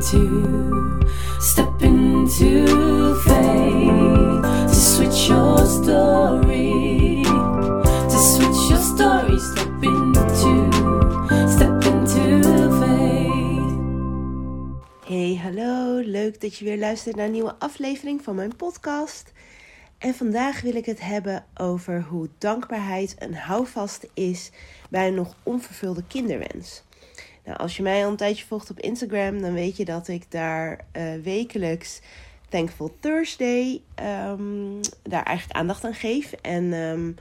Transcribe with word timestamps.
into, 0.00 0.98
step 1.40 1.82
into 1.82 3.14
faith 3.14 4.42
to 4.68 4.74
switch 4.74 5.28
your 5.28 5.66
story, 5.66 7.22
to 8.08 8.18
switch 8.18 8.70
your 8.70 8.80
story, 8.80 9.38
step 9.38 9.82
into, 9.82 10.70
step 11.48 11.84
into 11.84 12.70
faith. 12.80 13.76
Hey, 15.06 15.36
hallo. 15.36 16.00
Leuk 16.04 16.40
dat 16.40 16.56
je 16.56 16.64
weer 16.64 16.78
luistert 16.78 17.16
naar 17.16 17.26
een 17.26 17.32
nieuwe 17.32 17.54
aflevering 17.58 18.22
van 18.22 18.34
mijn 18.34 18.56
podcast. 18.56 19.32
En 19.98 20.14
vandaag 20.14 20.60
wil 20.60 20.74
ik 20.74 20.86
het 20.86 21.00
hebben 21.00 21.44
over 21.54 22.02
hoe 22.02 22.28
dankbaarheid 22.38 23.16
een 23.18 23.34
houvast 23.34 24.06
is 24.14 24.50
bij 24.90 25.08
een 25.08 25.14
nog 25.14 25.34
onvervulde 25.42 26.02
kinderwens. 26.08 26.82
Nou, 27.44 27.58
als 27.58 27.76
je 27.76 27.82
mij 27.82 28.04
al 28.04 28.10
een 28.10 28.16
tijdje 28.16 28.46
volgt 28.46 28.70
op 28.70 28.80
Instagram, 28.80 29.40
dan 29.40 29.52
weet 29.52 29.76
je 29.76 29.84
dat 29.84 30.08
ik 30.08 30.30
daar 30.30 30.84
eh, 30.92 31.14
wekelijks 31.22 32.00
Thankful 32.48 32.96
Thursday 33.00 33.80
ehm, 33.94 34.82
daar 35.02 35.22
eigenlijk 35.22 35.58
aandacht 35.58 35.84
aan 35.84 35.94
geef. 35.94 36.32
En 36.32 36.72
ehm, 36.72 37.12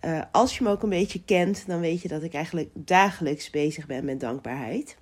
eh, 0.00 0.22
als 0.32 0.58
je 0.58 0.64
me 0.64 0.70
ook 0.70 0.82
een 0.82 0.88
beetje 0.88 1.22
kent, 1.24 1.66
dan 1.66 1.80
weet 1.80 2.02
je 2.02 2.08
dat 2.08 2.22
ik 2.22 2.34
eigenlijk 2.34 2.68
dagelijks 2.74 3.50
bezig 3.50 3.86
ben 3.86 4.04
met 4.04 4.20
dankbaarheid. 4.20 4.96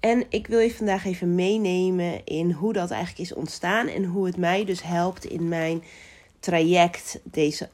En 0.00 0.24
ik 0.28 0.46
wil 0.46 0.58
je 0.58 0.74
vandaag 0.74 1.04
even 1.04 1.34
meenemen 1.34 2.24
in 2.24 2.50
hoe 2.50 2.72
dat 2.72 2.90
eigenlijk 2.90 3.30
is 3.30 3.36
ontstaan 3.36 3.86
en 3.86 4.04
hoe 4.04 4.26
het 4.26 4.36
mij 4.36 4.64
dus 4.64 4.82
helpt 4.82 5.24
in 5.24 5.48
mijn 5.48 5.82
traject 6.40 7.20
deze, 7.24 7.68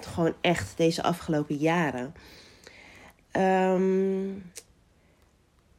gewoon 0.00 0.34
echt 0.40 0.76
deze 0.76 1.02
afgelopen 1.02 1.56
jaren. 1.56 2.14
Ehm, 3.30 4.05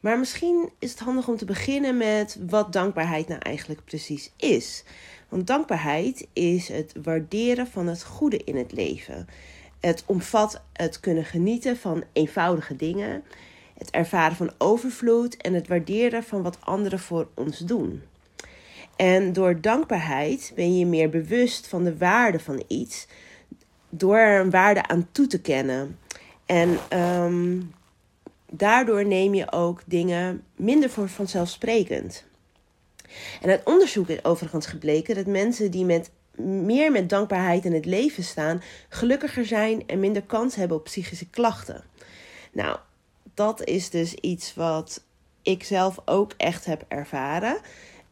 maar 0.00 0.18
misschien 0.18 0.70
is 0.78 0.90
het 0.90 0.98
handig 0.98 1.28
om 1.28 1.36
te 1.36 1.44
beginnen 1.44 1.96
met 1.96 2.38
wat 2.48 2.72
dankbaarheid 2.72 3.28
nou 3.28 3.40
eigenlijk 3.40 3.84
precies 3.84 4.32
is. 4.36 4.84
Want 5.28 5.46
dankbaarheid 5.46 6.26
is 6.32 6.68
het 6.68 6.92
waarderen 7.02 7.66
van 7.66 7.86
het 7.86 8.04
goede 8.04 8.44
in 8.44 8.56
het 8.56 8.72
leven. 8.72 9.28
Het 9.80 10.02
omvat 10.06 10.62
het 10.72 11.00
kunnen 11.00 11.24
genieten 11.24 11.76
van 11.76 12.04
eenvoudige 12.12 12.76
dingen, 12.76 13.22
het 13.78 13.90
ervaren 13.90 14.36
van 14.36 14.52
overvloed 14.58 15.36
en 15.36 15.54
het 15.54 15.68
waarderen 15.68 16.22
van 16.22 16.42
wat 16.42 16.58
anderen 16.60 16.98
voor 16.98 17.28
ons 17.34 17.58
doen. 17.58 18.02
En 18.96 19.32
door 19.32 19.60
dankbaarheid 19.60 20.52
ben 20.54 20.78
je 20.78 20.86
meer 20.86 21.08
bewust 21.08 21.66
van 21.66 21.84
de 21.84 21.96
waarde 21.96 22.40
van 22.40 22.62
iets, 22.66 23.06
door 23.88 24.16
er 24.16 24.40
een 24.40 24.50
waarde 24.50 24.86
aan 24.86 25.08
toe 25.12 25.26
te 25.26 25.40
kennen. 25.40 25.98
En 26.46 26.78
ehm, 26.88 27.60
daardoor 28.50 29.06
neem 29.06 29.34
je 29.34 29.52
ook 29.52 29.82
dingen 29.86 30.44
minder 30.56 30.90
voor 30.90 31.08
vanzelfsprekend. 31.08 32.24
En 33.40 33.50
uit 33.50 33.64
onderzoek 33.64 34.08
is 34.08 34.24
overigens 34.24 34.66
gebleken 34.66 35.14
dat 35.14 35.26
mensen 35.26 35.70
die 35.70 35.84
met 35.84 36.10
meer 36.44 36.92
met 36.92 37.08
dankbaarheid 37.08 37.64
in 37.64 37.72
het 37.72 37.84
leven 37.84 38.22
staan, 38.22 38.62
gelukkiger 38.88 39.46
zijn 39.46 39.82
en 39.86 40.00
minder 40.00 40.22
kans 40.22 40.54
hebben 40.54 40.76
op 40.76 40.84
psychische 40.84 41.28
klachten. 41.28 41.84
Nou, 42.52 42.78
dat 43.34 43.64
is 43.64 43.90
dus 43.90 44.14
iets 44.14 44.54
wat 44.54 45.04
ik 45.42 45.64
zelf 45.64 45.98
ook 46.04 46.32
echt 46.36 46.64
heb 46.64 46.84
ervaren. 46.88 47.58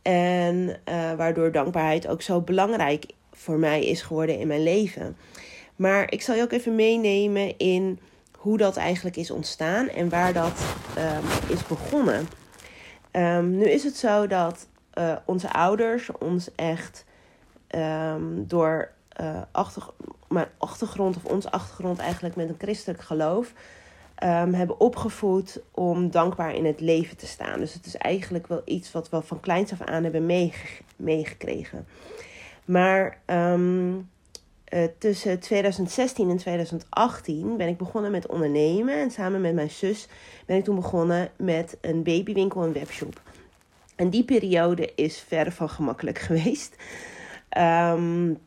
En 0.03 0.81
uh, 0.89 1.13
waardoor 1.13 1.53
dankbaarheid 1.53 2.07
ook 2.07 2.23
zo 2.23 2.41
belangrijk 2.41 3.07
voor 3.33 3.59
mij 3.59 3.85
is 3.85 4.03
geworden 4.03 4.39
in 4.39 4.47
mijn 4.47 4.63
leven. 4.63 5.17
Maar 5.77 6.13
ik 6.13 6.23
zal 6.23 6.35
je 6.35 6.43
ook 6.43 6.53
even 6.53 6.75
meenemen 6.75 7.59
in 7.59 7.99
hoe 8.47 8.57
dat 8.57 8.77
eigenlijk 8.77 9.17
is 9.17 9.31
ontstaan 9.31 9.89
en 9.89 10.09
waar 10.09 10.33
dat 10.33 10.77
um, 10.99 11.55
is 11.55 11.67
begonnen. 11.67 12.29
Um, 13.13 13.57
nu 13.57 13.65
is 13.65 13.85
het 13.85 13.97
zo 13.97 14.27
dat 14.27 14.69
uh, 14.95 15.17
onze 15.25 15.53
ouders 15.53 16.11
ons 16.13 16.55
echt 16.55 17.05
um, 17.71 18.47
door 18.47 18.91
achter, 19.53 19.83
mijn 20.29 20.47
achtergrond, 20.59 21.17
of 21.17 21.25
ons 21.25 21.51
achtergrond 21.51 21.99
eigenlijk 21.99 22.37
met 22.37 22.49
een 22.49 22.59
christelijk 22.59 23.03
geloof, 23.03 23.53
hebben 24.55 24.81
opgevoed 24.81 25.61
om 25.71 26.11
dankbaar 26.11 26.55
in 26.55 26.65
het 26.65 26.81
leven 26.81 27.17
te 27.17 27.27
staan. 27.27 27.59
Dus 27.59 27.75
het 27.75 27.87
is 27.87 27.97
eigenlijk 27.97 28.47
wel 28.47 28.63
iets 28.65 28.93
wat 28.93 29.09
we 29.09 29.23
van 29.23 29.41
kleins 29.41 29.73
af 29.73 29.81
aan 29.81 30.03
hebben 30.03 30.53
meegekregen. 30.97 31.87
Maar 32.65 33.19
uh, 34.75 34.85
tussen 34.99 35.41
2016 35.41 36.31
en 36.31 36.37
2018 36.37 37.57
ben 37.57 37.69
ik 37.69 37.77
begonnen 37.77 38.11
met 38.11 38.27
ondernemen. 38.27 38.95
En 38.95 39.11
samen 39.11 39.41
met 39.41 39.55
mijn 39.55 39.71
zus 39.71 40.09
ben 40.47 40.57
ik 40.57 40.65
toen 40.65 40.75
begonnen 40.77 41.31
met 41.37 41.79
een 41.81 42.03
babywinkel 42.03 42.65
en 42.65 42.73
webshop. 42.73 43.21
En 43.97 44.11
die 44.11 44.25
periode 44.25 44.93
is 44.95 45.19
verre 45.19 45.53
van 45.53 45.69
gemakkelijk 45.69 46.19
geweest. 46.29 46.77
Um, 47.59 48.39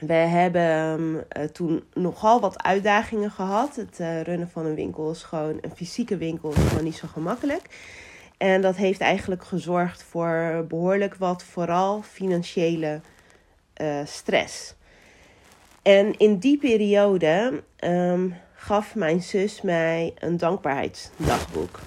we 0.00 0.12
hebben 0.12 1.00
uh, 1.36 1.44
toen 1.44 1.84
nogal 1.94 2.40
wat 2.40 2.62
uitdagingen 2.62 3.30
gehad. 3.30 3.76
Het 3.76 3.98
uh, 4.00 4.20
runnen 4.22 4.50
van 4.50 4.66
een 4.66 4.74
winkel 4.74 5.10
is 5.10 5.22
gewoon 5.22 5.58
een 5.60 5.76
fysieke 5.76 6.16
winkel, 6.16 6.50
is 6.50 6.68
gewoon 6.68 6.84
niet 6.84 6.96
zo 6.96 7.08
gemakkelijk. 7.12 7.62
En 8.36 8.60
dat 8.60 8.76
heeft 8.76 9.00
eigenlijk 9.00 9.44
gezorgd 9.44 10.02
voor 10.02 10.64
behoorlijk 10.68 11.14
wat, 11.14 11.44
vooral 11.44 12.02
financiële 12.02 13.00
stress. 14.04 14.74
En 15.88 16.18
in 16.18 16.38
die 16.38 16.58
periode 16.58 17.62
um, 17.84 18.34
gaf 18.54 18.94
mijn 18.94 19.22
zus 19.22 19.62
mij 19.62 20.14
een 20.18 20.36
dankbaarheidsdagboek. 20.36 21.78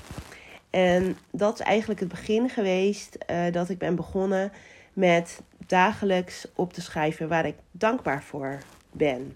En 0.70 1.18
dat 1.32 1.54
is 1.54 1.66
eigenlijk 1.66 2.00
het 2.00 2.10
begin 2.10 2.50
geweest 2.50 3.18
uh, 3.32 3.52
dat 3.52 3.70
ik 3.70 3.78
ben 3.78 3.96
begonnen 3.96 4.52
met 4.94 5.42
dagelijks 5.68 6.48
op 6.56 6.74
te 6.74 6.82
schrijven 6.82 7.28
waar 7.28 7.46
ik 7.46 7.56
dankbaar 7.72 8.24
voor 8.24 8.60
ben. 8.92 9.36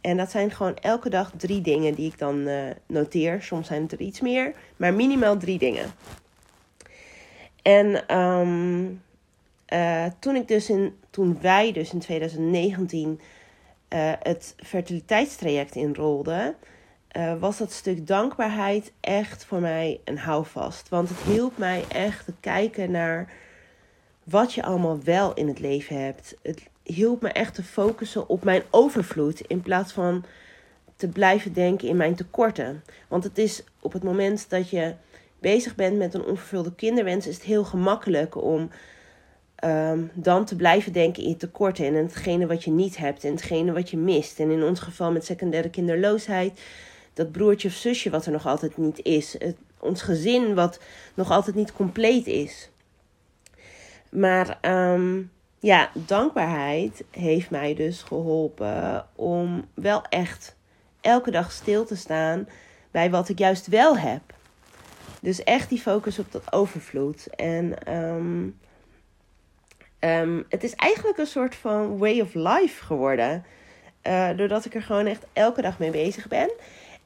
En 0.00 0.16
dat 0.16 0.30
zijn 0.30 0.50
gewoon 0.50 0.76
elke 0.76 1.10
dag 1.10 1.32
drie 1.36 1.60
dingen 1.60 1.94
die 1.94 2.06
ik 2.06 2.18
dan 2.18 2.48
uh, 2.48 2.62
noteer. 2.86 3.42
Soms 3.42 3.66
zijn 3.66 3.82
het 3.82 3.92
er 3.92 4.00
iets 4.00 4.20
meer, 4.20 4.52
maar 4.76 4.94
minimaal 4.94 5.36
drie 5.36 5.58
dingen. 5.58 5.90
En 7.62 8.16
um, 8.18 9.02
uh, 9.72 10.04
toen 10.18 10.36
ik 10.36 10.48
dus 10.48 10.70
in, 10.70 10.96
toen 11.10 11.38
wij 11.40 11.72
dus 11.72 11.92
in 11.92 11.98
2019 11.98 13.20
uh, 13.94 14.12
het 14.22 14.54
fertiliteitstraject 14.56 15.74
inrolde, 15.74 16.54
uh, 17.16 17.40
was 17.40 17.58
dat 17.58 17.72
stuk 17.72 18.06
dankbaarheid 18.06 18.92
echt 19.00 19.44
voor 19.44 19.60
mij 19.60 20.00
een 20.04 20.18
houvast. 20.18 20.88
Want 20.88 21.08
het 21.08 21.18
hielp 21.18 21.58
mij 21.58 21.84
echt 21.88 22.24
te 22.24 22.34
kijken 22.40 22.90
naar 22.90 23.32
wat 24.24 24.52
je 24.52 24.62
allemaal 24.62 25.02
wel 25.02 25.34
in 25.34 25.48
het 25.48 25.58
leven 25.58 26.04
hebt. 26.04 26.36
Het 26.42 26.62
hielp 26.82 27.22
me 27.22 27.28
echt 27.28 27.54
te 27.54 27.62
focussen 27.62 28.28
op 28.28 28.44
mijn 28.44 28.62
overvloed 28.70 29.40
in 29.40 29.60
plaats 29.60 29.92
van 29.92 30.24
te 30.96 31.08
blijven 31.08 31.52
denken 31.52 31.88
in 31.88 31.96
mijn 31.96 32.14
tekorten. 32.14 32.84
Want 33.08 33.24
het 33.24 33.38
is 33.38 33.64
op 33.80 33.92
het 33.92 34.02
moment 34.02 34.50
dat 34.50 34.70
je 34.70 34.94
bezig 35.38 35.74
bent 35.74 35.96
met 35.96 36.14
een 36.14 36.24
onvervulde 36.24 36.74
kinderwens, 36.74 37.26
is 37.26 37.34
het 37.34 37.44
heel 37.44 37.64
gemakkelijk 37.64 38.42
om 38.42 38.70
um, 39.64 40.10
dan 40.14 40.44
te 40.44 40.56
blijven 40.56 40.92
denken 40.92 41.22
in 41.22 41.28
je 41.28 41.36
tekorten 41.36 41.86
en 41.86 41.94
hetgene 41.94 42.46
wat 42.46 42.64
je 42.64 42.70
niet 42.70 42.96
hebt 42.96 43.24
en 43.24 43.30
hetgene 43.30 43.72
wat 43.72 43.90
je 43.90 43.96
mist. 43.96 44.40
En 44.40 44.50
in 44.50 44.62
ons 44.62 44.80
geval 44.80 45.12
met 45.12 45.24
secundaire 45.24 45.70
kinderloosheid, 45.70 46.60
dat 47.14 47.32
broertje 47.32 47.68
of 47.68 47.74
zusje 47.74 48.10
wat 48.10 48.26
er 48.26 48.32
nog 48.32 48.46
altijd 48.46 48.76
niet 48.76 49.02
is. 49.02 49.32
Het, 49.38 49.56
ons 49.78 50.02
gezin 50.02 50.54
wat 50.54 50.80
nog 51.14 51.30
altijd 51.30 51.56
niet 51.56 51.72
compleet 51.72 52.26
is. 52.26 52.70
Maar 54.10 54.58
um, 54.62 55.30
ja, 55.58 55.90
dankbaarheid 55.92 57.04
heeft 57.10 57.50
mij 57.50 57.74
dus 57.74 58.02
geholpen 58.02 59.06
om 59.14 59.64
wel 59.74 60.02
echt 60.08 60.56
elke 61.00 61.30
dag 61.30 61.52
stil 61.52 61.84
te 61.84 61.96
staan 61.96 62.48
bij 62.90 63.10
wat 63.10 63.28
ik 63.28 63.38
juist 63.38 63.66
wel 63.66 63.98
heb. 63.98 64.22
Dus 65.20 65.44
echt 65.44 65.68
die 65.68 65.80
focus 65.80 66.18
op 66.18 66.32
dat 66.32 66.52
overvloed. 66.52 67.26
En 67.26 67.94
um, 67.96 68.58
Um, 70.00 70.44
het 70.48 70.64
is 70.64 70.74
eigenlijk 70.74 71.18
een 71.18 71.26
soort 71.26 71.54
van 71.54 71.98
way 71.98 72.20
of 72.20 72.34
life 72.34 72.84
geworden. 72.84 73.44
Uh, 74.02 74.28
doordat 74.36 74.64
ik 74.64 74.74
er 74.74 74.82
gewoon 74.82 75.06
echt 75.06 75.26
elke 75.32 75.62
dag 75.62 75.78
mee 75.78 75.90
bezig 75.90 76.28
ben. 76.28 76.50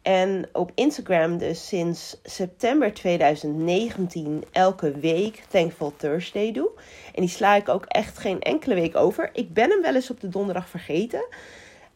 En 0.02 0.49
op 0.52 0.70
Instagram 0.75 1.38
dus 1.38 1.69
sinds 1.69 2.20
september 2.23 2.94
2019 2.94 4.44
elke 4.52 4.91
week 4.99 5.43
Thankful 5.49 5.93
Thursday 5.96 6.52
doe. 6.52 6.70
En 7.14 7.20
die 7.20 7.31
sla 7.31 7.55
ik 7.55 7.69
ook 7.69 7.85
echt 7.85 8.19
geen 8.19 8.41
enkele 8.41 8.75
week 8.75 8.97
over. 8.97 9.31
Ik 9.32 9.52
ben 9.52 9.70
hem 9.70 9.82
wel 9.82 9.94
eens 9.94 10.11
op 10.11 10.20
de 10.20 10.29
donderdag 10.29 10.69
vergeten. 10.69 11.26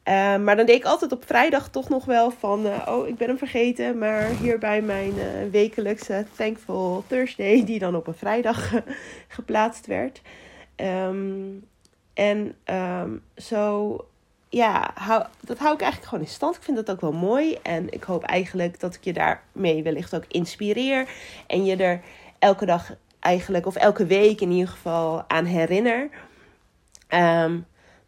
Uh, 0.04 0.36
maar 0.36 0.56
dan 0.56 0.66
deed 0.66 0.76
ik 0.76 0.84
altijd 0.84 1.12
op 1.12 1.24
vrijdag 1.26 1.68
toch 1.68 1.88
nog 1.88 2.04
wel 2.04 2.30
van... 2.30 2.66
Uh, 2.66 2.86
oh, 2.88 3.08
ik 3.08 3.16
ben 3.16 3.28
hem 3.28 3.38
vergeten. 3.38 3.98
Maar 3.98 4.26
hier 4.26 4.58
bij 4.58 4.82
mijn 4.82 5.14
wekelijkse 5.50 6.26
Thankful 6.36 7.04
Thursday... 7.06 7.64
die 7.64 7.78
dan 7.78 7.96
op 7.96 8.06
een 8.06 8.14
vrijdag 8.14 8.72
geplaatst 9.28 9.86
werd... 9.86 10.20
Um, 10.80 11.66
en 12.14 12.54
um, 12.64 13.22
zo, 13.36 13.96
ja, 14.48 14.94
dat 15.40 15.58
hou 15.58 15.74
ik 15.74 15.80
eigenlijk 15.80 16.04
gewoon 16.04 16.24
in 16.24 16.30
stand. 16.30 16.56
Ik 16.56 16.62
vind 16.62 16.76
dat 16.76 16.90
ook 16.90 17.00
wel 17.00 17.12
mooi. 17.12 17.58
En 17.62 17.92
ik 17.92 18.02
hoop 18.02 18.22
eigenlijk 18.22 18.80
dat 18.80 18.94
ik 18.94 19.04
je 19.04 19.12
daarmee 19.12 19.82
wellicht 19.82 20.14
ook 20.14 20.24
inspireer. 20.28 21.08
En 21.46 21.64
je 21.64 21.76
er 21.76 22.00
elke 22.38 22.66
dag 22.66 22.94
eigenlijk, 23.20 23.66
of 23.66 23.76
elke 23.76 24.06
week 24.06 24.40
in 24.40 24.50
ieder 24.50 24.68
geval, 24.68 25.28
aan 25.28 25.44
herinner. 25.44 26.10
Ehm, 27.08 27.58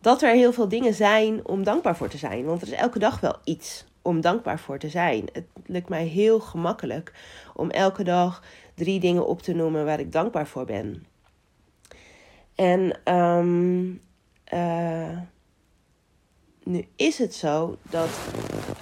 dat 0.00 0.22
er 0.22 0.34
heel 0.34 0.52
veel 0.52 0.68
dingen 0.68 0.94
zijn 0.94 1.46
om 1.46 1.64
dankbaar 1.64 1.96
voor 1.96 2.08
te 2.08 2.18
zijn. 2.18 2.44
Want 2.44 2.62
er 2.62 2.68
is 2.68 2.74
elke 2.74 2.98
dag 2.98 3.20
wel 3.20 3.36
iets 3.44 3.84
om 4.02 4.20
dankbaar 4.20 4.58
voor 4.58 4.78
te 4.78 4.88
zijn. 4.88 5.28
Het 5.32 5.46
lukt 5.66 5.88
mij 5.88 6.04
heel 6.04 6.40
gemakkelijk 6.40 7.12
om 7.54 7.70
elke 7.70 8.02
dag 8.02 8.42
drie 8.74 9.00
dingen 9.00 9.26
op 9.26 9.42
te 9.42 9.52
noemen 9.52 9.84
waar 9.84 10.00
ik 10.00 10.12
dankbaar 10.12 10.46
voor 10.46 10.64
ben. 10.64 11.06
En 12.60 13.14
um, 13.14 14.00
nu 16.64 16.84
is 16.96 17.18
het 17.18 17.34
zo 17.34 17.76
dat 17.90 18.08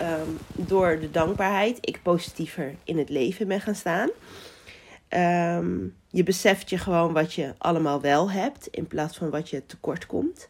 um, 0.02 0.38
door 0.52 0.98
de 1.00 1.10
dankbaarheid 1.10 1.78
ik 1.80 2.02
positiever 2.02 2.74
in 2.84 2.98
het 2.98 3.08
leven 3.08 3.48
ben 3.48 3.60
gaan 3.60 3.74
staan. 3.74 4.10
Um, 5.58 5.96
je 6.08 6.22
beseft 6.22 6.70
je 6.70 6.78
gewoon 6.78 7.12
wat 7.12 7.34
je 7.34 7.54
allemaal 7.58 8.00
wel 8.00 8.30
hebt 8.30 8.66
in 8.66 8.86
plaats 8.86 9.16
van 9.16 9.30
wat 9.30 9.50
je 9.50 9.66
tekort 9.66 10.06
komt. 10.06 10.48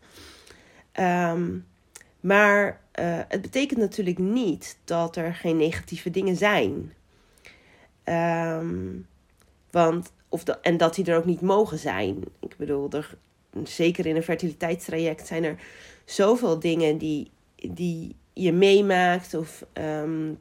Um, 1.01 1.67
maar 2.21 2.81
uh, 3.01 3.21
het 3.29 3.43
betekent 3.43 3.81
natuurlijk 3.81 4.19
niet 4.19 4.79
dat 4.85 5.17
er 5.17 5.35
geen 5.35 5.57
negatieve 5.57 6.11
dingen 6.11 6.37
zijn. 6.37 6.93
Want, 9.71 10.13
of 10.29 10.45
en 10.45 10.77
dat 10.77 10.95
die 10.95 11.05
er 11.05 11.17
ook 11.17 11.25
niet 11.25 11.41
mogen 11.41 11.79
zijn. 11.79 12.25
Ik 12.41 12.57
bedoel, 12.57 12.91
er, 12.91 13.17
zeker 13.65 14.07
in 14.07 14.17
een 14.17 14.23
fertiliteitstraject 14.23 15.27
zijn 15.27 15.45
er 15.45 15.57
zoveel 16.05 16.59
dingen 16.59 16.99
die, 16.99 17.31
die 17.57 18.15
je 18.33 18.53
meemaakt 18.53 19.35
of 19.35 19.65
um, 19.73 20.39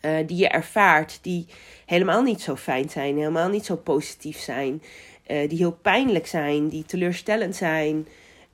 uh, 0.00 0.26
die 0.26 0.36
je 0.36 0.48
ervaart, 0.48 1.18
die 1.22 1.46
helemaal 1.86 2.22
niet 2.22 2.40
zo 2.40 2.56
fijn 2.56 2.90
zijn, 2.90 3.16
helemaal 3.16 3.48
niet 3.48 3.64
zo 3.64 3.76
positief 3.76 4.38
zijn, 4.38 4.82
uh, 5.26 5.48
die 5.48 5.58
heel 5.58 5.78
pijnlijk 5.82 6.26
zijn, 6.26 6.68
die 6.68 6.84
teleurstellend 6.84 7.56
zijn, 7.56 8.08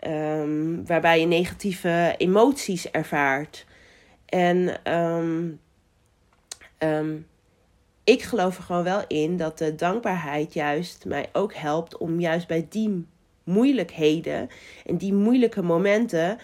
um, 0.07 0.87
waarbij 0.87 1.21
je 1.21 1.27
negatieve 1.27 2.15
emoties 2.19 2.91
ervaart. 2.91 3.67
En 4.27 4.93
um, 4.95 5.61
ik 8.05 8.23
geloof 8.23 8.57
er 8.57 8.63
gewoon 8.63 8.85
wel 8.85 9.05
in 9.07 9.37
dat 9.37 9.59
de 9.59 9.75
dankbaarheid 9.75 10.55
juist 10.55 11.05
mij 11.05 11.29
ook 11.33 11.55
helpt 11.55 11.97
om 11.97 12.21
juist 12.21 12.47
bij 12.47 12.67
die 12.69 13.07
moeilijkheden 13.45 14.49
en 14.87 14.97
die 14.97 15.13
moeilijke 15.13 15.63
momenten 15.63 16.39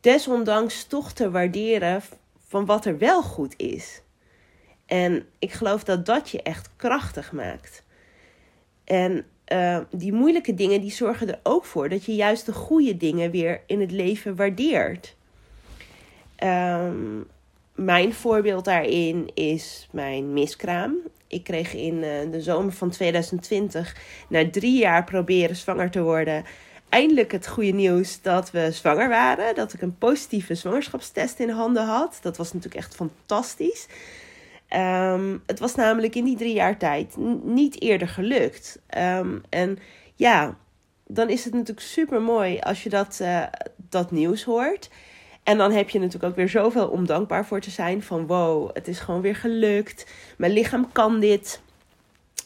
desondanks 0.00 0.84
toch 0.84 1.12
te 1.12 1.30
waarderen 1.30 2.02
van 2.46 2.66
wat 2.66 2.84
er 2.84 2.98
wel 2.98 3.22
goed 3.22 3.54
is. 3.56 4.02
En 4.86 5.26
ik 5.38 5.52
geloof 5.52 5.84
dat 5.84 6.06
dat 6.06 6.30
je 6.30 6.42
echt 6.42 6.70
krachtig 6.76 7.32
maakt. 7.32 7.82
En 8.84 9.24
uh, 9.52 9.78
die 9.90 10.12
moeilijke 10.12 10.54
dingen 10.54 10.80
die 10.80 10.90
zorgen 10.90 11.28
er 11.28 11.40
ook 11.42 11.64
voor 11.64 11.88
dat 11.88 12.04
je 12.04 12.14
juist 12.14 12.46
de 12.46 12.52
goede 12.52 12.96
dingen 12.96 13.30
weer 13.30 13.62
in 13.66 13.80
het 13.80 13.90
leven 13.90 14.36
waardeert. 14.36 15.16
Um, 16.44 17.26
mijn 17.84 18.14
voorbeeld 18.14 18.64
daarin 18.64 19.30
is 19.34 19.88
mijn 19.90 20.32
miskraam. 20.32 20.96
Ik 21.26 21.44
kreeg 21.44 21.74
in 21.74 21.94
uh, 21.94 22.32
de 22.32 22.42
zomer 22.42 22.72
van 22.72 22.90
2020, 22.90 23.96
na 24.28 24.50
drie 24.50 24.78
jaar 24.78 25.04
proberen 25.04 25.56
zwanger 25.56 25.90
te 25.90 26.02
worden, 26.02 26.44
eindelijk 26.88 27.32
het 27.32 27.48
goede 27.48 27.70
nieuws 27.70 28.22
dat 28.22 28.50
we 28.50 28.68
zwanger 28.72 29.08
waren. 29.08 29.54
Dat 29.54 29.72
ik 29.72 29.82
een 29.82 29.98
positieve 29.98 30.54
zwangerschapstest 30.54 31.38
in 31.38 31.50
handen 31.50 31.84
had. 31.84 32.18
Dat 32.22 32.36
was 32.36 32.52
natuurlijk 32.52 32.84
echt 32.84 32.94
fantastisch. 32.94 33.86
Um, 34.76 35.42
het 35.46 35.58
was 35.58 35.74
namelijk 35.74 36.14
in 36.14 36.24
die 36.24 36.36
drie 36.36 36.54
jaar 36.54 36.78
tijd 36.78 37.16
niet 37.42 37.82
eerder 37.82 38.08
gelukt. 38.08 38.80
Um, 38.98 39.42
en 39.48 39.78
ja, 40.14 40.56
dan 41.06 41.28
is 41.28 41.44
het 41.44 41.52
natuurlijk 41.52 41.86
super 41.86 42.22
mooi 42.22 42.58
als 42.58 42.82
je 42.82 42.88
dat, 42.88 43.18
uh, 43.22 43.42
dat 43.76 44.10
nieuws 44.10 44.44
hoort. 44.44 44.90
En 45.42 45.58
dan 45.58 45.72
heb 45.72 45.90
je 45.90 45.98
natuurlijk 45.98 46.24
ook 46.24 46.36
weer 46.36 46.48
zoveel 46.48 46.88
om 46.88 47.06
dankbaar 47.06 47.46
voor 47.46 47.60
te 47.60 47.70
zijn. 47.70 48.02
Van 48.02 48.26
wow, 48.26 48.70
het 48.72 48.88
is 48.88 48.98
gewoon 49.00 49.20
weer 49.20 49.36
gelukt. 49.36 50.06
Mijn 50.36 50.52
lichaam 50.52 50.92
kan 50.92 51.20
dit. 51.20 51.62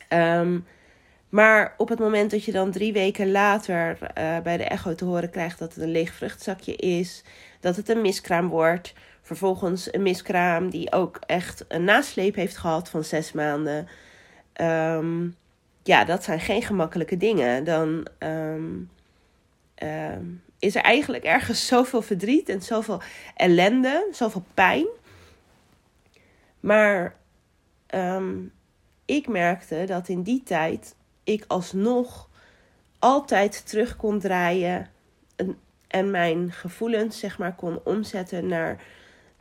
Um, 0.08 0.66
maar 1.28 1.74
op 1.76 1.88
het 1.88 1.98
moment 1.98 2.30
dat 2.30 2.44
je 2.44 2.52
dan 2.52 2.70
drie 2.70 2.92
weken 2.92 3.30
later 3.30 3.98
uh, 4.18 4.38
bij 4.38 4.56
de 4.56 4.64
echo 4.64 4.94
te 4.94 5.04
horen 5.04 5.30
krijgt 5.30 5.58
dat 5.58 5.74
het 5.74 5.82
een 5.82 5.90
leeg 5.90 6.12
vruchtzakje 6.12 6.76
is, 6.76 7.22
dat 7.60 7.76
het 7.76 7.88
een 7.88 8.00
miskraam 8.00 8.48
wordt, 8.48 8.94
vervolgens 9.22 9.92
een 9.92 10.02
miskraam 10.02 10.70
die 10.70 10.92
ook 10.92 11.18
echt 11.26 11.64
een 11.68 11.84
nasleep 11.84 12.34
heeft 12.34 12.56
gehad 12.56 12.88
van 12.88 13.04
zes 13.04 13.32
maanden. 13.32 13.88
Um, 14.60 15.36
ja, 15.82 16.04
dat 16.04 16.24
zijn 16.24 16.40
geen 16.40 16.62
gemakkelijke 16.62 17.16
dingen. 17.16 17.64
Dan 17.64 18.06
um, 18.18 18.90
is 20.64 20.74
er 20.74 20.82
eigenlijk 20.82 21.24
ergens 21.24 21.66
zoveel 21.66 22.02
verdriet 22.02 22.48
en 22.48 22.62
zoveel 22.62 23.00
ellende, 23.34 24.08
zoveel 24.12 24.44
pijn. 24.54 24.86
Maar 26.60 27.16
ik 29.04 29.28
merkte 29.28 29.84
dat 29.86 30.08
in 30.08 30.22
die 30.22 30.42
tijd 30.42 30.94
ik 31.24 31.44
alsnog 31.46 32.28
altijd 32.98 33.66
terug 33.66 33.96
kon 33.96 34.18
draaien 34.18 34.90
en, 35.36 35.58
en 35.86 36.10
mijn 36.10 36.52
gevoelens 36.52 37.18
zeg 37.18 37.38
maar 37.38 37.54
kon 37.54 37.80
omzetten 37.84 38.46
naar 38.46 38.82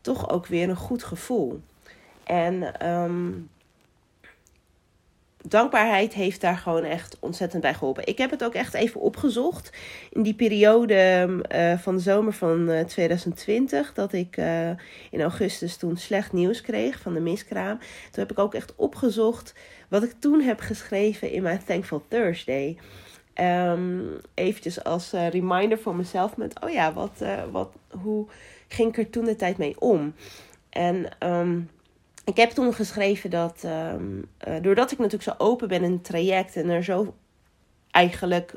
toch 0.02 0.30
ook 0.30 0.48
weer 0.48 0.70
een 0.70 0.76
goed 0.76 1.04
gevoel. 1.04 1.62
En 2.24 2.88
um, 2.90 3.50
dankbaarheid 5.48 6.14
heeft 6.14 6.42
daar 6.42 6.58
gewoon 6.58 6.84
echt 6.84 7.18
ontzettend 7.20 7.62
bij 7.62 7.74
geholpen. 7.74 8.08
Ik 8.08 8.18
heb 8.18 8.30
het 8.30 8.44
ook 8.44 8.54
echt 8.54 8.74
even 8.74 9.02
opgezocht 9.02 9.72
in 10.12 10.24
die 10.24 10.34
periode 10.34 11.28
uh, 11.52 11.78
van 11.78 11.96
de 11.96 12.02
zomer 12.02 12.34
van 12.34 12.70
uh, 12.70 12.80
2020, 12.80 13.94
dat 13.94 14.14
ik 14.14 14.38
uh, 14.38 14.70
in 15.12 15.22
augustus 15.22 15.78
toen 15.78 15.98
slecht 15.98 16.34
nieuws 16.34 16.62
kreeg 16.62 17.00
van 17.00 17.14
de 17.14 17.20
miskraam. 17.20 17.78
Toen 17.78 18.24
heb 18.24 18.32
ik 18.32 18.40
ook 18.40 18.54
echt 18.54 18.76
opgezocht 18.76 19.54
wat 19.88 20.04
ik 20.04 20.14
toen 20.20 20.42
heb 20.42 20.60
geschreven 20.60 21.32
in 21.32 21.44
mijn 21.44 21.64
Thankful 21.66 22.04
Thursday. 22.08 22.78
Um, 23.36 24.20
eventjes 24.34 24.84
als 24.84 25.12
reminder 25.12 25.80
voor 25.80 25.96
mezelf 25.96 26.38
met, 26.38 26.62
oh 26.64 26.70
ja, 26.70 26.94
wat, 26.94 27.24
wat, 27.52 27.70
hoe 27.90 28.28
ging 28.68 28.90
ik 28.90 28.98
er 28.98 29.10
toen 29.10 29.26
de 29.26 29.36
tijd 29.36 29.58
mee 29.58 29.76
om? 29.80 30.14
En 30.70 31.08
um, 31.20 31.70
ik 32.24 32.38
heb 32.38 32.50
toen 32.50 32.74
geschreven 32.74 33.30
dat, 33.30 33.64
um, 33.66 34.28
uh, 34.48 34.56
doordat 34.62 34.92
ik 34.92 34.98
natuurlijk 34.98 35.24
zo 35.24 35.46
open 35.46 35.68
ben 35.68 35.84
in 35.84 35.92
het 35.92 36.04
traject 36.04 36.56
en 36.56 36.70
er 36.70 36.84
zo 36.84 37.14
eigenlijk 37.92 38.54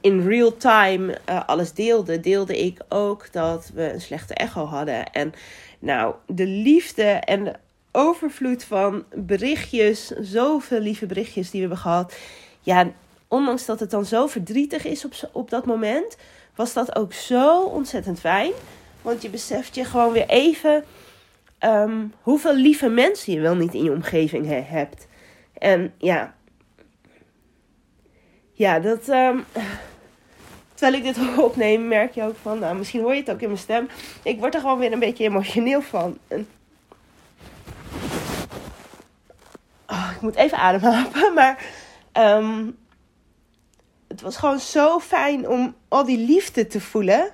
in 0.00 0.26
real 0.26 0.56
time 0.56 1.18
alles 1.46 1.72
deelde, 1.72 2.20
deelde 2.20 2.58
ik 2.58 2.80
ook 2.88 3.32
dat 3.32 3.70
we 3.74 3.92
een 3.92 4.00
slechte 4.00 4.34
echo 4.34 4.64
hadden. 4.64 5.12
En 5.12 5.32
nou, 5.78 6.14
de 6.26 6.46
liefde 6.46 7.02
en 7.02 7.44
de 7.44 7.54
overvloed 7.92 8.64
van 8.64 9.04
berichtjes, 9.14 10.06
zoveel 10.06 10.80
lieve 10.80 11.06
berichtjes 11.06 11.50
die 11.50 11.60
we 11.60 11.66
hebben 11.66 11.82
gehad. 11.84 12.14
Ja, 12.60 12.90
ondanks 13.28 13.66
dat 13.66 13.80
het 13.80 13.90
dan 13.90 14.04
zo 14.04 14.26
verdrietig 14.26 14.84
is 14.84 15.04
op, 15.04 15.12
op 15.32 15.50
dat 15.50 15.66
moment, 15.66 16.16
was 16.54 16.72
dat 16.72 16.96
ook 16.96 17.12
zo 17.12 17.62
ontzettend 17.62 18.20
fijn. 18.20 18.52
Want 19.02 19.22
je 19.22 19.28
beseft 19.28 19.74
je 19.74 19.84
gewoon 19.84 20.12
weer 20.12 20.28
even 20.28 20.84
um, 21.64 22.12
hoeveel 22.20 22.54
lieve 22.54 22.88
mensen 22.88 23.32
je 23.32 23.40
wel 23.40 23.54
niet 23.54 23.74
in 23.74 23.82
je 23.82 23.92
omgeving 23.92 24.46
he 24.46 24.60
hebt. 24.60 25.06
En 25.52 25.92
ja, 25.98 26.34
ja, 28.52 28.78
dat. 28.78 29.08
Um, 29.08 29.44
terwijl 30.74 31.04
ik 31.04 31.14
dit 31.14 31.36
opneem, 31.48 31.88
merk 31.88 32.14
je 32.14 32.22
ook 32.22 32.36
van, 32.42 32.58
nou, 32.58 32.76
misschien 32.76 33.00
hoor 33.00 33.14
je 33.14 33.20
het 33.20 33.30
ook 33.30 33.40
in 33.40 33.46
mijn 33.46 33.58
stem. 33.58 33.88
Ik 34.22 34.38
word 34.38 34.54
er 34.54 34.60
gewoon 34.60 34.78
weer 34.78 34.92
een 34.92 34.98
beetje 34.98 35.24
emotioneel 35.24 35.82
van. 35.82 36.18
Oh, 39.86 40.10
ik 40.14 40.20
moet 40.20 40.34
even 40.34 40.58
ademhalen. 40.58 41.34
Maar 41.34 41.66
um, 42.12 42.78
het 44.08 44.20
was 44.20 44.36
gewoon 44.36 44.60
zo 44.60 44.98
fijn 44.98 45.48
om 45.48 45.74
al 45.88 46.04
die 46.04 46.18
liefde 46.18 46.66
te 46.66 46.80
voelen. 46.80 47.30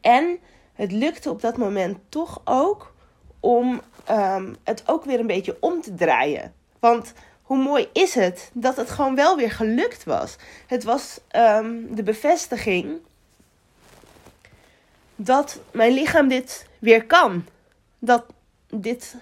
En 0.00 0.38
het 0.76 0.92
lukte 0.92 1.30
op 1.30 1.40
dat 1.40 1.56
moment 1.56 1.98
toch 2.08 2.40
ook 2.44 2.94
om 3.40 3.80
um, 4.10 4.56
het 4.64 4.82
ook 4.86 5.04
weer 5.04 5.20
een 5.20 5.26
beetje 5.26 5.56
om 5.60 5.82
te 5.82 5.94
draaien. 5.94 6.54
Want 6.78 7.12
hoe 7.42 7.58
mooi 7.58 7.88
is 7.92 8.14
het 8.14 8.50
dat 8.52 8.76
het 8.76 8.90
gewoon 8.90 9.14
wel 9.14 9.36
weer 9.36 9.50
gelukt 9.50 10.04
was. 10.04 10.36
Het 10.66 10.84
was 10.84 11.20
um, 11.36 11.94
de 11.94 12.02
bevestiging 12.02 12.98
dat 15.16 15.60
mijn 15.70 15.92
lichaam 15.92 16.28
dit 16.28 16.66
weer 16.78 17.06
kan. 17.06 17.44
Dat 17.98 18.24
dit 18.70 19.16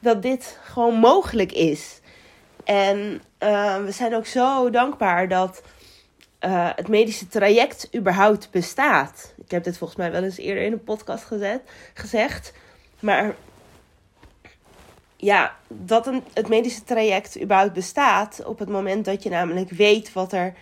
dat 0.00 0.22
dit 0.22 0.58
gewoon 0.62 0.94
mogelijk 0.94 1.52
is. 1.52 2.00
En 2.64 3.22
uh, 3.42 3.76
we 3.84 3.90
zijn 3.90 4.14
ook 4.14 4.26
zo 4.26 4.70
dankbaar 4.70 5.28
dat 5.28 5.62
uh, 6.40 6.70
het 6.74 6.88
medische 6.88 7.28
traject 7.28 7.88
überhaupt 7.94 8.50
bestaat. 8.50 9.34
Ik 9.44 9.50
heb 9.50 9.64
dit 9.64 9.78
volgens 9.78 9.98
mij 9.98 10.10
wel 10.10 10.22
eens 10.22 10.36
eerder 10.36 10.62
in 10.62 10.72
een 10.72 10.84
podcast 10.84 11.24
gezet, 11.24 11.60
gezegd. 11.94 12.52
Maar 13.00 13.34
ja, 15.16 15.56
dat 15.68 16.06
een, 16.06 16.22
het 16.32 16.48
medische 16.48 16.84
traject 16.84 17.40
überhaupt 17.42 17.72
bestaat. 17.72 18.44
Op 18.44 18.58
het 18.58 18.68
moment 18.68 19.04
dat 19.04 19.22
je 19.22 19.30
namelijk 19.30 19.70
weet 19.70 20.12
wat 20.12 20.32
er 20.32 20.54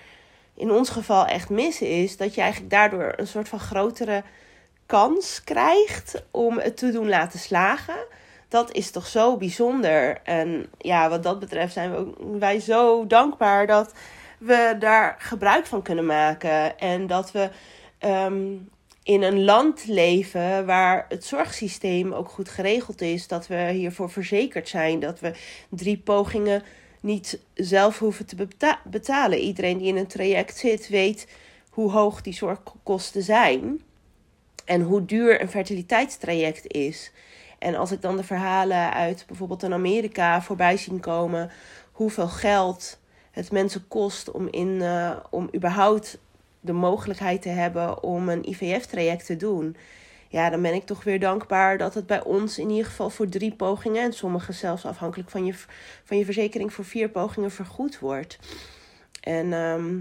in 0.55 0.71
ons 0.71 0.89
geval 0.89 1.27
echt 1.27 1.49
mis 1.49 1.81
is. 1.81 2.17
Dat 2.17 2.35
je 2.35 2.41
eigenlijk 2.41 2.71
daardoor 2.71 3.13
een 3.17 3.27
soort 3.27 3.49
van 3.49 3.61
grotere 3.61 4.23
kans 4.87 5.45
krijgt 5.45 6.23
om 6.31 6.59
het 6.59 6.77
te 6.77 6.93
doen 6.93 7.09
laten 7.09 7.39
slagen. 7.39 8.07
Dat 8.49 8.73
is 8.73 8.91
toch 8.91 9.07
zo 9.07 9.37
bijzonder. 9.37 10.21
En 10.23 10.67
ja, 10.79 11.09
wat 11.09 11.23
dat 11.23 11.39
betreft 11.39 11.73
zijn 11.73 11.91
we 11.91 11.97
ook, 11.97 12.17
wij 12.39 12.61
zo 12.61 13.07
dankbaar 13.07 13.67
dat 13.67 13.93
we 14.39 14.77
daar 14.79 15.17
gebruik 15.19 15.67
van 15.67 15.83
kunnen 15.83 16.07
maken. 16.07 16.79
En 16.79 17.07
dat 17.07 17.33
we 17.33 17.51
ehm, 17.99 18.55
in 19.03 19.23
een 19.23 19.45
land 19.45 19.87
leven 19.87 20.67
waar 20.67 21.07
het 21.09 21.25
zorgsysteem 21.25 22.13
ook 22.13 22.29
goed 22.29 22.49
geregeld 22.49 23.01
is. 23.01 23.29
Dat 23.29 23.47
we 23.47 23.71
hiervoor 23.73 24.11
verzekerd 24.11 24.69
zijn. 24.69 25.01
Dat 25.01 25.21
we 25.21 25.33
drie 25.69 25.99
pogingen 25.99 26.63
niet 27.01 27.39
zelf 27.55 27.99
hoeven 27.99 28.27
te 28.27 28.49
betalen. 28.85 29.39
Iedereen 29.39 29.79
die 29.79 29.87
in 29.87 29.97
een 29.97 30.07
traject 30.07 30.57
zit 30.59 30.89
weet 30.89 31.29
hoe 31.71 31.91
hoog 31.91 32.23
die 32.23 32.35
zorgkosten 32.35 33.23
zijn. 33.23 33.81
En 34.65 34.81
hoe 34.81 35.05
duur 35.05 35.41
een 35.41 35.49
fertiliteitstraject 35.49 36.73
is. 36.73 37.13
En 37.59 37.75
als 37.75 37.93
ik 37.93 38.03
dan 38.03 38.17
de 38.17 38.25
verhalen 38.25 38.93
uit 38.93 39.25
bijvoorbeeld 39.27 39.63
in 39.63 39.73
Amerika 39.73 40.43
voorbij 40.43 40.77
zien 40.77 41.01
komen, 41.01 41.51
hoeveel 41.93 42.29
geld 42.29 42.99
het 43.37 43.53
mensen 43.53 43.89
kost 43.89 44.31
om, 44.31 44.49
in, 44.51 44.69
uh, 44.69 45.17
om 45.31 45.49
überhaupt 45.55 46.19
de 46.61 46.73
mogelijkheid 46.73 47.43
te 47.43 47.49
hebben 47.49 48.03
om 48.03 48.29
een 48.29 48.49
IVF-traject 48.49 49.27
te 49.27 49.37
doen. 49.37 49.77
Ja, 50.29 50.51
dan 50.51 50.63
ben 50.63 50.75
ik 50.75 50.87
toch 50.87 51.05
weer 51.05 51.21
dankbaar 51.21 51.79
dat 51.79 51.95
het 51.95 52.07
bij 52.07 52.23
ons 52.23 52.59
in 52.59 52.71
ieder 52.71 52.85
geval 52.85 53.11
voor 53.11 53.29
drie 53.29 53.55
pogingen, 53.55 54.03
en 54.03 54.13
sommige 54.13 54.53
zelfs 54.53 54.85
afhankelijk 54.85 55.31
van 55.31 55.45
je, 55.45 55.55
van 56.05 56.19
je 56.19 56.25
verzekering 56.25 56.73
voor 56.73 56.85
vier 56.85 57.09
pogingen 57.09 57.51
vergoed 57.51 57.99
wordt. 57.99 58.39
En 59.21 59.53
ehm, 59.53 59.99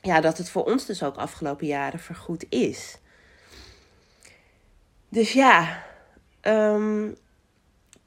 ja, 0.00 0.20
dat 0.20 0.38
het 0.38 0.50
voor 0.50 0.64
ons 0.64 0.86
dus 0.86 1.02
ook 1.02 1.16
afgelopen 1.16 1.66
jaren 1.66 2.00
vergoed 2.00 2.46
is. 2.48 2.98
Dus 5.08 5.32
ja, 5.32 5.84
um, 6.42 7.16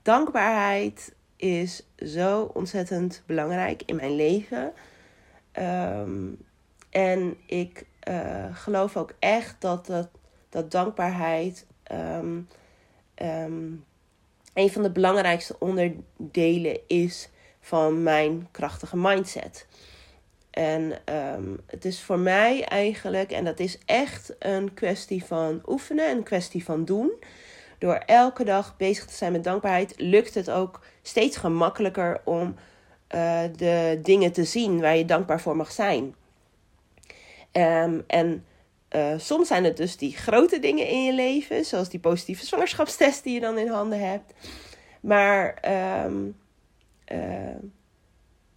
dankbaarheid 0.02 1.14
is 1.42 1.84
zo 1.98 2.52
ontzettend 2.54 3.24
belangrijk 3.26 3.84
in 3.86 3.96
mijn 3.96 4.16
leven. 4.16 4.74
Ehm, 5.52 6.30
en 6.90 7.38
ik 7.46 7.86
uh, 8.10 8.56
geloof 8.56 8.98
ook 8.98 9.14
echt 9.20 9.56
dat, 9.60 9.86
dat, 9.86 10.10
dat 10.50 10.72
dankbaarheid 10.72 11.66
um, 11.92 12.48
een 14.54 14.72
van 14.72 14.84
de 14.84 14.92
belangrijkste 14.92 15.56
onderdelen 15.60 16.80
is 16.88 17.30
van 17.60 18.04
mijn 18.04 18.48
krachtige 18.52 18.98
mindset. 18.98 19.68
En 20.50 21.02
het 21.66 21.86
is 21.86 22.02
voor 22.02 22.20
mij 22.20 22.66
eigenlijk, 22.66 23.32
en 23.32 23.46
dat 23.46 23.60
is 23.60 23.78
echt 23.86 24.36
een 24.40 24.74
kwestie 24.74 25.24
van 25.24 25.62
oefenen, 25.66 26.10
een 26.10 26.24
kwestie 26.24 26.64
van 26.64 26.86
doen 26.86 27.12
door 27.82 27.96
elke 28.06 28.44
dag 28.44 28.78
bezig 28.78 29.06
te 29.06 29.14
zijn 29.14 29.32
met 29.32 29.44
dankbaarheid, 29.44 29.94
lukt 29.98 30.34
het 30.34 30.50
ook 30.50 30.82
steeds 31.02 31.38
gemakkelijker 31.38 32.22
om 32.24 32.56
uh, 33.16 33.42
de 33.56 34.00
dingen 34.04 34.32
te 34.32 34.44
zien 34.44 34.80
waar 34.80 34.96
je 34.96 35.06
dankbaar 35.06 35.42
voor 35.42 35.56
mag 35.56 35.72
zijn. 35.72 36.16
Um, 37.52 38.04
en 38.08 38.46
uh, 38.96 39.14
soms 39.18 39.48
zijn 39.48 39.64
het 39.64 39.78
dus 39.78 39.98
die 39.98 40.16
grote 40.16 40.60
dingen 40.60 40.88
in 40.88 41.04
je 41.04 41.14
leven, 41.14 41.66
zoals 41.66 41.90
die 41.90 42.00
positieve 42.00 42.46
zwangerschapstest 42.46 43.24
die 43.24 43.34
je 43.34 43.40
dan 43.40 43.58
in 43.58 43.68
handen 43.68 44.10
hebt. 44.10 44.34
Maar 45.00 45.58
um, 46.06 46.38
uh, 47.12 47.56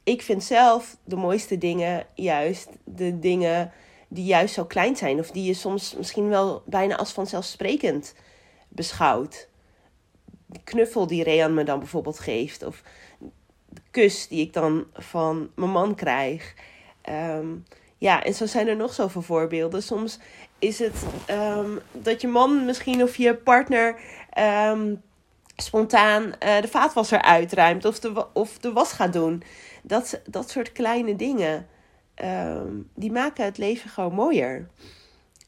ik 0.02 0.22
vind 0.22 0.44
zelf 0.44 0.96
de 1.04 1.16
mooiste 1.16 1.58
dingen 1.58 2.06
juist 2.14 2.68
de 2.84 3.18
dingen 3.18 3.72
die 4.08 4.24
juist 4.24 4.54
zo 4.54 4.64
klein 4.64 4.96
zijn, 4.96 5.18
of 5.18 5.30
die 5.30 5.44
je 5.44 5.54
soms 5.54 5.94
misschien 5.96 6.28
wel 6.28 6.62
bijna 6.66 6.96
als 6.96 7.12
vanzelfsprekend 7.12 8.14
beschouwd. 8.74 9.48
De 10.46 10.60
knuffel 10.64 11.06
die 11.06 11.22
Rean 11.22 11.54
me 11.54 11.64
dan 11.64 11.78
bijvoorbeeld 11.78 12.18
geeft. 12.18 12.62
Of 12.62 12.82
de 13.68 13.80
kus 13.90 14.28
die 14.28 14.40
ik 14.40 14.52
dan 14.52 14.86
van 14.92 15.50
mijn 15.54 15.70
man 15.70 15.94
krijg. 15.94 16.54
Ehm, 17.02 17.46
ja, 17.98 18.24
en 18.24 18.34
zo 18.34 18.46
zijn 18.46 18.68
er 18.68 18.76
nog 18.76 18.92
zoveel 18.92 19.22
voorbeelden. 19.22 19.82
Soms 19.82 20.18
is 20.58 20.78
het 20.78 21.04
um, 21.30 21.80
dat 21.92 22.20
je 22.20 22.28
man 22.28 22.64
misschien 22.64 23.02
of 23.02 23.16
je 23.16 23.34
partner 23.34 24.00
um, 24.70 25.02
spontaan 25.56 26.22
uh, 26.22 26.60
de 26.60 26.68
vaatwasser 26.68 27.22
uitruimt 27.22 27.84
of 27.84 28.00
de, 28.00 28.26
of 28.32 28.58
de 28.58 28.72
was 28.72 28.92
gaat 28.92 29.12
doen. 29.12 29.42
Dat, 29.82 30.20
dat 30.26 30.50
soort 30.50 30.72
kleine 30.72 31.16
dingen, 31.16 31.66
die 32.94 33.12
maken 33.12 33.44
het 33.44 33.58
leven 33.58 33.90
gewoon 33.90 34.14
mooier. 34.14 34.68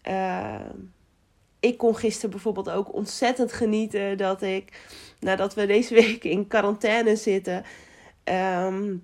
Uh, 0.09 0.54
ik 1.66 1.78
kon 1.78 1.96
gisteren 1.96 2.30
bijvoorbeeld 2.30 2.70
ook 2.70 2.94
ontzettend 2.94 3.52
genieten 3.52 4.18
dat 4.18 4.42
ik, 4.42 4.80
nadat 5.20 5.54
we 5.54 5.66
deze 5.66 5.94
week 5.94 6.25
in 6.25 6.46
quarantaine 6.46 7.16
zitten, 7.16 7.64
ehm, 8.25 8.96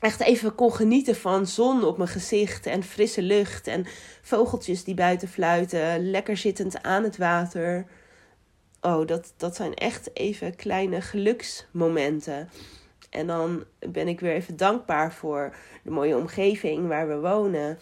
echt 0.00 0.20
even 0.20 0.54
kon 0.54 0.72
genieten 0.72 1.16
van 1.16 1.46
zon 1.46 1.84
op 1.84 1.96
mijn 1.96 2.08
gezicht 2.08 2.66
en 2.66 2.82
frisse 2.82 3.22
lucht 3.22 3.66
en 3.66 3.86
vogeltjes 4.22 4.84
die 4.84 4.94
buiten 4.94 5.28
fluiten, 5.28 6.10
lekker 6.10 6.36
zittend 6.36 6.82
aan 6.82 7.02
het 7.02 7.16
water. 7.16 7.86
Oh, 8.80 9.06
dat, 9.06 9.32
dat 9.36 9.56
zijn 9.56 9.74
echt 9.74 10.10
even 10.16 10.56
kleine 10.56 11.00
geluksmomenten. 11.00 12.48
En 13.10 13.26
dan 13.26 13.64
ben 13.78 14.08
ik 14.08 14.20
weer 14.20 14.32
even 14.32 14.56
dankbaar 14.56 15.12
voor 15.12 15.56
de 15.82 15.90
mooie 15.90 16.16
omgeving 16.16 16.88
waar 16.88 17.08
we 17.08 17.20
wonen. 17.20 17.78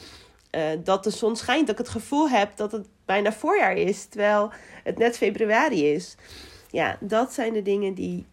Uh, 0.56 0.70
dat 0.84 1.04
de 1.04 1.10
zon 1.10 1.36
schijnt, 1.36 1.66
dat 1.66 1.78
ik 1.78 1.84
het 1.86 1.94
gevoel 1.94 2.28
heb 2.28 2.56
dat 2.56 2.72
het 2.72 2.88
bijna 3.04 3.32
voorjaar 3.32 3.76
is, 3.76 4.04
terwijl 4.04 4.52
het 4.84 4.98
net 4.98 5.16
februari 5.16 5.86
is. 5.86 6.16
Ja, 6.70 6.96
dat 7.00 7.32
zijn 7.32 7.52
de 7.52 7.62
dingen 7.62 7.94
die, 7.94 8.26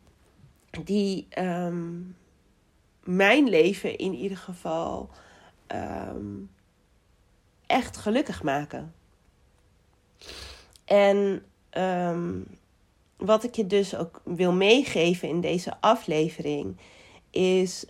die 0.83 1.27
um, 1.39 2.15
mijn 3.03 3.49
leven 3.49 3.97
in 3.97 4.13
ieder 4.13 4.37
geval 4.37 5.09
um, 5.67 6.49
echt 7.65 7.97
gelukkig 7.97 8.43
maken. 8.43 8.93
En 10.85 11.43
um, 11.77 12.45
wat 13.17 13.43
ik 13.43 13.55
je 13.55 13.67
dus 13.67 13.95
ook 13.95 14.21
wil 14.23 14.53
meegeven 14.53 15.29
in 15.29 15.41
deze 15.41 15.77
aflevering 15.79 16.77
is 17.29 17.85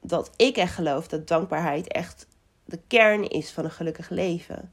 dat 0.00 0.30
ik 0.36 0.56
echt 0.56 0.74
geloof 0.74 1.08
dat 1.08 1.28
dankbaarheid 1.28 1.92
echt 1.92 2.26
de 2.70 2.80
kern 2.86 3.28
is 3.28 3.50
van 3.50 3.64
een 3.64 3.70
gelukkig 3.70 4.08
leven. 4.08 4.72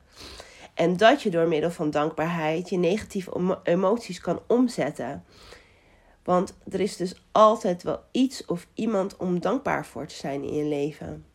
En 0.73 0.97
dat 0.97 1.21
je 1.21 1.29
door 1.29 1.47
middel 1.47 1.71
van 1.71 1.89
dankbaarheid 1.89 2.69
je 2.69 2.77
negatieve 2.77 3.59
emoties 3.63 4.19
kan 4.19 4.41
omzetten. 4.47 5.23
Want 6.23 6.57
er 6.69 6.79
is 6.79 6.95
dus 6.95 7.21
altijd 7.31 7.83
wel 7.83 8.03
iets 8.11 8.45
of 8.45 8.67
iemand 8.73 9.17
om 9.17 9.39
dankbaar 9.39 9.85
voor 9.85 10.05
te 10.05 10.15
zijn 10.15 10.43
in 10.43 10.53
je 10.53 10.63
leven. 10.63 11.25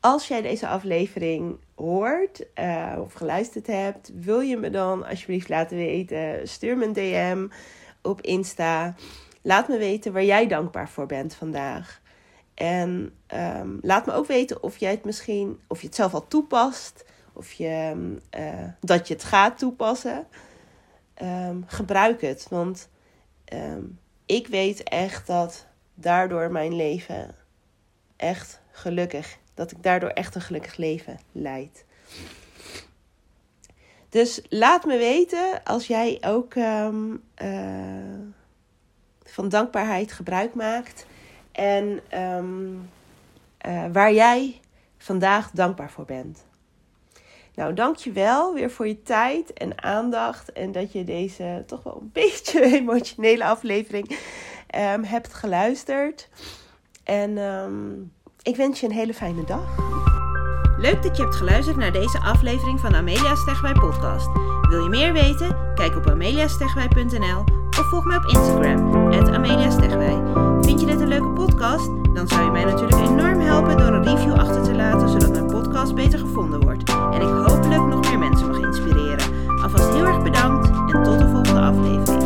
Als 0.00 0.28
jij 0.28 0.42
deze 0.42 0.68
aflevering 0.68 1.58
hoort 1.74 2.46
uh, 2.54 2.96
of 3.00 3.12
geluisterd 3.12 3.66
hebt, 3.66 4.10
wil 4.14 4.40
je 4.40 4.56
me 4.56 4.70
dan 4.70 5.06
alsjeblieft 5.06 5.48
laten 5.48 5.76
weten. 5.76 6.48
Stuur 6.48 6.76
me 6.76 6.84
een 6.84 6.92
DM 6.92 7.48
op 8.02 8.20
Insta. 8.20 8.94
Laat 9.42 9.68
me 9.68 9.78
weten 9.78 10.12
waar 10.12 10.24
jij 10.24 10.46
dankbaar 10.46 10.88
voor 10.88 11.06
bent 11.06 11.34
vandaag. 11.34 12.00
En 12.54 13.12
um, 13.34 13.78
laat 13.82 14.06
me 14.06 14.12
ook 14.12 14.26
weten 14.26 14.62
of 14.62 14.76
jij 14.76 14.90
het 14.90 15.04
misschien, 15.04 15.60
of 15.66 15.80
je 15.80 15.86
het 15.86 15.96
zelf 15.96 16.14
al 16.14 16.28
toepast, 16.28 17.04
of 17.32 17.52
je, 17.52 17.94
uh, 18.38 18.64
dat 18.80 19.08
je 19.08 19.14
het 19.14 19.24
gaat 19.24 19.58
toepassen. 19.58 20.26
Um, 21.22 21.64
gebruik 21.66 22.20
het, 22.20 22.46
want 22.48 22.88
ik 24.26 24.46
weet 24.46 24.82
echt 24.82 25.26
dat 25.26 25.66
daardoor 25.94 26.52
mijn 26.52 26.76
leven 26.76 27.34
echt 28.16 28.60
gelukkig, 28.70 29.38
dat 29.54 29.70
ik 29.70 29.82
daardoor 29.82 30.08
echt 30.08 30.34
een 30.34 30.40
gelukkig 30.40 30.76
leven 30.76 31.18
leid. 31.32 31.84
Dus 34.08 34.42
laat 34.48 34.84
me 34.84 34.98
weten 34.98 35.62
als 35.64 35.86
jij 35.86 36.18
ook 36.20 36.54
uh, 36.54 36.88
van 39.30 39.48
dankbaarheid 39.48 40.12
gebruik 40.12 40.54
maakt. 40.54 41.06
En 41.52 42.00
um, 42.14 42.90
uh, 43.66 43.84
waar 43.92 44.12
jij 44.12 44.60
vandaag 44.98 45.50
dankbaar 45.50 45.90
voor 45.90 46.04
bent. 46.04 46.44
Nou, 47.54 47.74
dankjewel 47.74 48.54
weer 48.54 48.70
voor 48.70 48.86
je 48.86 49.02
tijd 49.02 49.52
en 49.52 49.82
aandacht. 49.82 50.52
En 50.52 50.72
dat 50.72 50.92
je 50.92 51.04
deze 51.04 51.62
toch 51.66 51.82
wel 51.82 51.98
een 52.00 52.10
beetje 52.22 52.62
emotionele 52.62 53.44
aflevering 53.44 54.18
um, 54.76 55.04
hebt 55.04 55.34
geluisterd. 55.34 56.28
En 57.04 57.38
um, 57.38 58.12
ik 58.42 58.56
wens 58.56 58.80
je 58.80 58.86
een 58.86 58.92
hele 58.92 59.14
fijne 59.14 59.44
dag. 59.44 59.78
Leuk 60.78 61.02
dat 61.02 61.16
je 61.16 61.22
hebt 61.22 61.36
geluisterd 61.36 61.76
naar 61.76 61.92
deze 61.92 62.18
aflevering 62.18 62.80
van 62.80 62.94
Amelia 62.94 63.34
Stegwij 63.34 63.72
podcast. 63.72 64.28
Wil 64.68 64.82
je 64.82 64.88
meer 64.88 65.12
weten? 65.12 65.74
Kijk 65.74 65.96
op 65.96 66.06
ameliastegwij.nl 66.06 67.59
of 67.78 67.86
volg 67.88 68.04
mij 68.04 68.16
op 68.16 68.24
Instagram, 68.24 68.90
ameniastegwij. 69.34 70.22
Vind 70.60 70.80
je 70.80 70.86
dit 70.86 71.00
een 71.00 71.08
leuke 71.08 71.28
podcast? 71.28 71.90
Dan 72.14 72.28
zou 72.28 72.44
je 72.44 72.50
mij 72.50 72.64
natuurlijk 72.64 73.08
enorm 73.08 73.40
helpen 73.40 73.76
door 73.76 73.86
een 73.86 74.04
review 74.04 74.32
achter 74.32 74.62
te 74.62 74.74
laten, 74.74 75.08
zodat 75.08 75.30
mijn 75.30 75.46
podcast 75.46 75.94
beter 75.94 76.18
gevonden 76.18 76.60
wordt. 76.60 76.90
En 76.90 77.20
ik 77.20 77.46
hopelijk 77.46 77.86
nog 77.86 78.00
meer 78.00 78.18
mensen 78.18 78.46
mag 78.46 78.58
inspireren. 78.60 79.58
Alvast 79.62 79.92
heel 79.92 80.06
erg 80.06 80.22
bedankt 80.22 80.68
en 80.68 81.02
tot 81.02 81.18
de 81.18 81.28
volgende 81.28 81.60
aflevering. 81.60 82.19